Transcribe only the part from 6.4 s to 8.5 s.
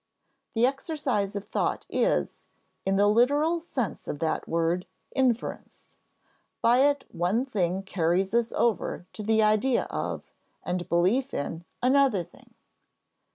by it one thing carries